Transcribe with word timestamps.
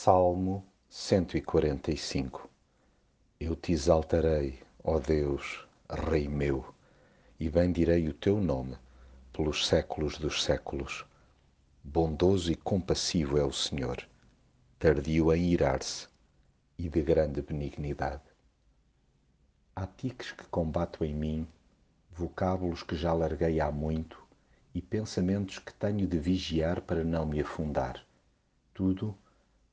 Salmo 0.00 0.64
145 0.88 2.48
Eu 3.40 3.56
te 3.56 3.72
exaltarei, 3.72 4.60
ó 4.84 5.00
Deus, 5.00 5.66
Rei 5.90 6.28
meu, 6.28 6.72
e 7.40 7.50
bendirei 7.50 8.08
o 8.08 8.14
teu 8.14 8.40
nome 8.40 8.76
pelos 9.32 9.66
séculos 9.66 10.16
dos 10.16 10.44
séculos. 10.44 11.04
Bondoso 11.82 12.52
e 12.52 12.54
compassivo 12.54 13.38
é 13.38 13.42
o 13.42 13.52
Senhor, 13.52 14.08
tardio 14.78 15.34
em 15.34 15.50
irar-se 15.50 16.06
e 16.78 16.88
de 16.88 17.02
grande 17.02 17.42
benignidade. 17.42 18.22
Há 19.74 19.84
tiques 19.84 20.30
que 20.30 20.44
combato 20.44 21.04
em 21.04 21.12
mim, 21.12 21.48
vocábulos 22.12 22.84
que 22.84 22.94
já 22.94 23.12
larguei 23.12 23.60
há 23.60 23.72
muito 23.72 24.24
e 24.72 24.80
pensamentos 24.80 25.58
que 25.58 25.74
tenho 25.74 26.06
de 26.06 26.20
vigiar 26.20 26.82
para 26.82 27.02
não 27.02 27.26
me 27.26 27.40
afundar. 27.40 28.00
Tudo 28.72 29.18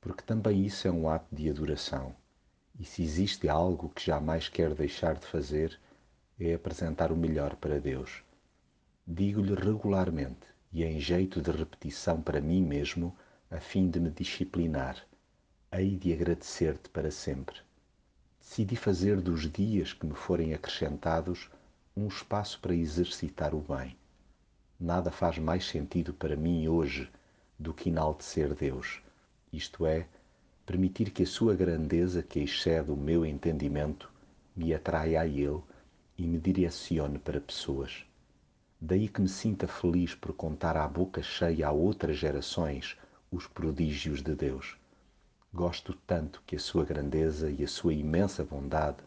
porque 0.06 0.22
também 0.22 0.64
isso 0.64 0.86
é 0.86 0.90
um 0.92 1.08
ato 1.08 1.34
de 1.34 1.50
adoração. 1.50 2.14
E 2.78 2.84
se 2.84 3.02
existe 3.02 3.48
algo 3.48 3.88
que 3.88 4.06
jamais 4.06 4.48
quero 4.48 4.72
deixar 4.72 5.16
de 5.16 5.26
fazer, 5.26 5.80
é 6.38 6.54
apresentar 6.54 7.10
o 7.10 7.16
melhor 7.16 7.56
para 7.56 7.80
Deus. 7.80 8.22
Digo-lhe 9.04 9.56
regularmente 9.56 10.46
e 10.72 10.84
em 10.84 11.00
jeito 11.00 11.42
de 11.42 11.50
repetição 11.50 12.22
para 12.22 12.40
mim 12.40 12.62
mesmo, 12.62 13.16
a 13.50 13.58
fim 13.58 13.90
de 13.90 13.98
me 13.98 14.08
disciplinar. 14.08 15.04
Hei 15.72 15.96
de 15.96 16.12
agradecer-te 16.12 16.88
para 16.88 17.10
sempre. 17.10 17.56
Decidi 18.38 18.76
fazer 18.76 19.20
dos 19.20 19.50
dias 19.50 19.92
que 19.92 20.06
me 20.06 20.14
forem 20.14 20.54
acrescentados 20.54 21.50
um 21.96 22.06
espaço 22.06 22.60
para 22.60 22.76
exercitar 22.76 23.56
o 23.56 23.60
bem. 23.60 23.96
Nada 24.78 25.10
faz 25.10 25.36
mais 25.36 25.66
sentido 25.66 26.14
para 26.14 26.36
mim 26.36 26.68
hoje 26.68 27.10
do 27.58 27.74
que 27.74 27.88
enaltecer 27.88 28.54
Deus 28.54 29.04
isto 29.56 29.86
é, 29.86 30.06
permitir 30.66 31.10
que 31.10 31.22
a 31.22 31.26
sua 31.26 31.54
grandeza, 31.54 32.22
que 32.22 32.40
excede 32.40 32.90
o 32.90 32.96
meu 32.96 33.24
entendimento, 33.24 34.10
me 34.54 34.74
atraia 34.74 35.20
a 35.20 35.26
Ele 35.26 35.62
e 36.18 36.26
me 36.26 36.38
direcione 36.38 37.18
para 37.18 37.40
pessoas. 37.40 38.04
Daí 38.80 39.08
que 39.08 39.20
me 39.20 39.28
sinta 39.28 39.66
feliz 39.66 40.14
por 40.14 40.34
contar 40.34 40.76
à 40.76 40.86
boca 40.86 41.22
cheia 41.22 41.68
a 41.68 41.72
outras 41.72 42.16
gerações 42.18 42.96
os 43.30 43.46
prodígios 43.46 44.22
de 44.22 44.34
Deus. 44.34 44.76
Gosto 45.52 45.94
tanto 46.06 46.42
que 46.46 46.56
a 46.56 46.58
sua 46.58 46.84
grandeza 46.84 47.50
e 47.50 47.64
a 47.64 47.68
sua 47.68 47.94
imensa 47.94 48.44
bondade 48.44 48.98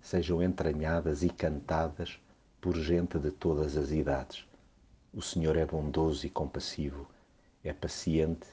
sejam 0.00 0.42
entranhadas 0.42 1.22
e 1.22 1.28
cantadas 1.28 2.18
por 2.60 2.76
gente 2.76 3.18
de 3.18 3.30
todas 3.30 3.76
as 3.76 3.90
idades. 3.90 4.46
O 5.12 5.20
Senhor 5.20 5.56
é 5.56 5.66
bondoso 5.66 6.26
e 6.26 6.30
compassivo, 6.30 7.06
é 7.62 7.72
paciente 7.72 8.46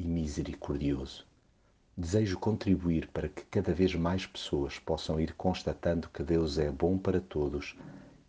e 0.00 0.08
misericordioso. 0.08 1.26
Desejo 1.94 2.38
contribuir 2.38 3.08
para 3.08 3.28
que 3.28 3.44
cada 3.44 3.74
vez 3.74 3.94
mais 3.94 4.24
pessoas 4.24 4.78
possam 4.78 5.20
ir 5.20 5.34
constatando 5.34 6.08
que 6.08 6.22
Deus 6.22 6.56
é 6.56 6.70
bom 6.70 6.96
para 6.96 7.20
todos 7.20 7.76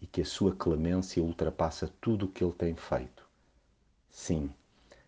e 0.01 0.05
que 0.05 0.19
a 0.19 0.25
sua 0.25 0.53
clemência 0.53 1.23
ultrapassa 1.23 1.89
tudo 2.01 2.25
o 2.25 2.27
que 2.27 2.43
ele 2.43 2.51
tem 2.51 2.75
feito. 2.75 3.25
Sim, 4.09 4.49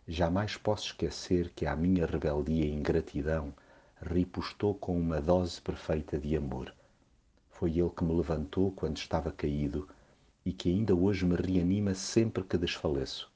jamais 0.07 0.55
posso 0.55 0.85
esquecer 0.85 1.51
que 1.53 1.65
a 1.65 1.75
minha 1.75 2.05
rebeldia 2.05 2.65
e 2.65 2.73
ingratidão 2.73 3.53
ripostou 4.01 4.73
com 4.73 4.97
uma 4.97 5.19
dose 5.19 5.59
perfeita 5.59 6.17
de 6.17 6.37
amor. 6.37 6.73
Foi 7.49 7.77
ele 7.77 7.89
que 7.89 8.05
me 8.05 8.13
levantou 8.13 8.71
quando 8.71 8.95
estava 8.95 9.33
caído 9.33 9.89
e 10.45 10.53
que 10.53 10.69
ainda 10.69 10.95
hoje 10.95 11.25
me 11.25 11.35
reanima 11.35 11.93
sempre 11.93 12.41
que 12.41 12.57
desfaleço. 12.57 13.29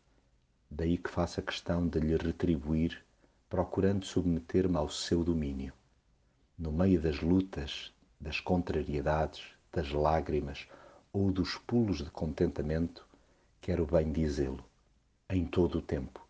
Daí 0.72 0.98
que 0.98 1.10
faço 1.10 1.42
a 1.42 1.44
questão 1.44 1.86
de 1.86 2.00
lhe 2.00 2.16
retribuir 2.16 3.06
procurando 3.50 4.06
submeter-me 4.06 4.76
ao 4.76 4.90
seu 4.90 5.24
domínio. 5.24 5.74
No 6.58 6.72
meio 6.72 7.00
das 7.00 7.22
lutas, 7.22 7.94
das 8.20 8.42
contrariedades, 8.42 9.42
das 9.72 9.92
lágrimas 9.92 10.68
ou 11.14 11.32
dos 11.32 11.56
pulos 11.56 12.00
de 12.00 12.12
contentamento, 12.12 13.08
quero 13.62 13.86
bem 13.86 14.12
dizê-lo, 14.12 14.66
em 15.30 15.46
todo 15.46 15.78
o 15.78 15.82
tempo, 15.82 16.28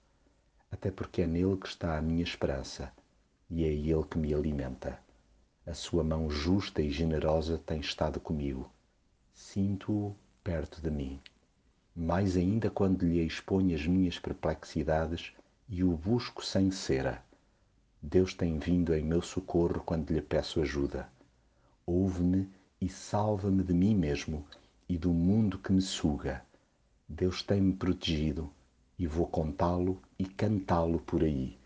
até 0.71 0.91
porque 0.91 1.23
é 1.23 1.27
nele 1.27 1.57
que 1.57 1.67
está 1.67 1.97
a 1.97 2.01
minha 2.01 2.23
esperança 2.23 2.91
e 3.49 3.63
é 3.63 3.73
ele 3.73 4.03
que 4.03 4.17
me 4.17 4.33
alimenta. 4.33 4.99
A 5.65 5.73
sua 5.73 6.03
mão 6.03 6.29
justa 6.29 6.81
e 6.81 6.91
generosa 6.91 7.57
tem 7.57 7.79
estado 7.79 8.19
comigo. 8.19 8.71
Sinto-o 9.33 10.15
perto 10.43 10.81
de 10.81 10.91
mim. 10.91 11.19
Mais 11.95 12.37
ainda 12.37 12.69
quando 12.69 13.05
lhe 13.05 13.25
exponho 13.25 13.75
as 13.75 13.85
minhas 13.85 14.19
perplexidades 14.19 15.33
e 15.69 15.83
o 15.83 15.97
busco 15.97 16.43
sem 16.43 16.71
cera. 16.71 17.21
Deus 18.01 18.33
tem 18.33 18.57
vindo 18.57 18.93
em 18.93 19.03
meu 19.03 19.21
socorro 19.21 19.81
quando 19.85 20.11
lhe 20.11 20.21
peço 20.21 20.61
ajuda. 20.61 21.09
Ouve-me 21.85 22.49
e 22.79 22.87
salva-me 22.87 23.63
de 23.63 23.73
mim 23.73 23.95
mesmo 23.95 24.45
e 24.87 24.97
do 24.97 25.11
mundo 25.11 25.57
que 25.57 25.73
me 25.73 25.81
suga. 25.81 26.41
Deus 27.07 27.41
tem-me 27.43 27.73
protegido 27.73 28.49
e 28.97 29.07
vou 29.07 29.27
contá-lo 29.27 30.01
e 30.17 30.25
cantá-lo 30.25 30.99
por 30.99 31.23
aí. 31.23 31.57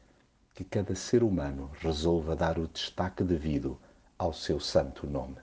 Que 0.53 0.63
cada 0.63 0.95
ser 0.95 1.23
humano 1.23 1.69
resolva 1.79 2.35
dar 2.35 2.57
o 2.57 2.67
destaque 2.67 3.23
devido 3.23 3.77
ao 4.17 4.33
seu 4.33 4.59
santo 4.59 5.07
nome. 5.07 5.37